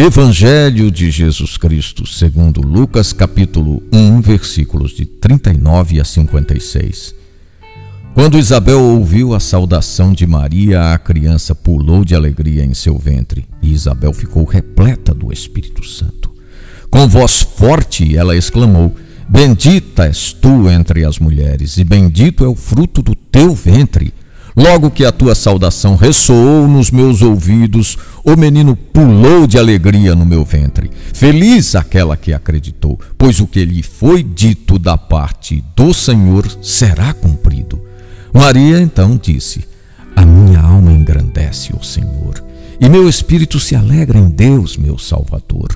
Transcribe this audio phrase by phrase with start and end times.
[0.00, 7.16] Evangelho de Jesus Cristo, segundo Lucas, capítulo 1, versículos de 39 a 56.
[8.14, 13.44] Quando Isabel ouviu a saudação de Maria, a criança pulou de alegria em seu ventre,
[13.60, 16.30] e Isabel ficou repleta do Espírito Santo.
[16.88, 18.94] Com voz forte, ela exclamou:
[19.28, 24.14] Bendita és tu entre as mulheres, e bendito é o fruto do teu ventre.
[24.58, 30.26] Logo que a tua saudação ressoou nos meus ouvidos, o menino pulou de alegria no
[30.26, 30.90] meu ventre.
[31.14, 37.14] Feliz aquela que acreditou, pois o que lhe foi dito da parte do Senhor será
[37.14, 37.80] cumprido.
[38.34, 39.64] Maria então disse:
[40.16, 42.42] A minha alma engrandece o Senhor,
[42.80, 45.68] e meu espírito se alegra em Deus, meu Salvador.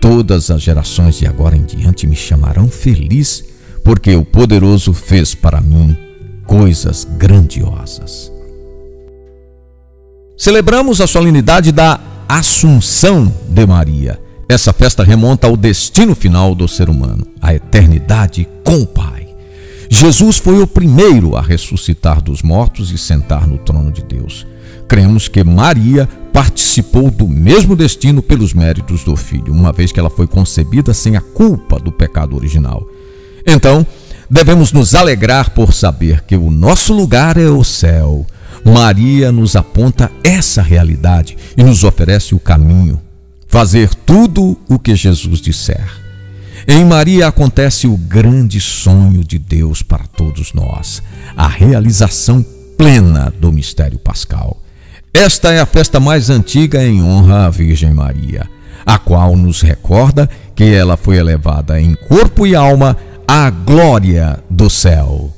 [0.00, 3.42] Todas as gerações de agora em diante me chamarão feliz,
[3.82, 6.07] porque o poderoso fez para mim
[6.48, 8.32] coisas grandiosas.
[10.34, 14.18] Celebramos a solenidade da Assunção de Maria.
[14.48, 19.28] Essa festa remonta ao destino final do ser humano, a eternidade com o Pai.
[19.90, 24.46] Jesus foi o primeiro a ressuscitar dos mortos e sentar no trono de Deus.
[24.88, 30.08] Cremos que Maria participou do mesmo destino pelos méritos do Filho, uma vez que ela
[30.08, 32.88] foi concebida sem a culpa do pecado original.
[33.46, 33.86] Então,
[34.30, 38.26] devemos nos alegrar por saber que o nosso lugar é o céu.
[38.64, 43.00] Maria nos aponta essa realidade e nos oferece o caminho.
[43.48, 45.88] Fazer tudo o que Jesus disser.
[46.66, 51.02] Em Maria acontece o grande sonho de Deus para todos nós,
[51.34, 52.44] a realização
[52.76, 54.60] plena do mistério pascal.
[55.14, 58.46] Esta é a festa mais antiga em honra à Virgem Maria,
[58.84, 62.96] a qual nos recorda que ela foi elevada em corpo e alma
[63.30, 65.37] à glória do céu.